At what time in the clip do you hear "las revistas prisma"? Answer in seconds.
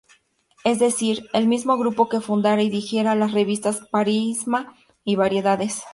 3.13-4.75